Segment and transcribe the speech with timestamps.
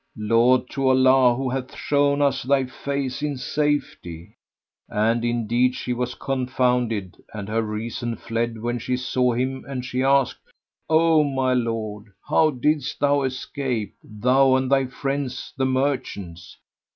[0.17, 4.35] Laud to Allah who hath shown us thy face in safety!"
[4.89, 10.01] And indeed she was confounded and her reason fled when she saw him, and she
[10.01, 10.41] asked,
[10.89, 16.57] "O, my lord, how didst thou escape, thou and thy friends the merchants?"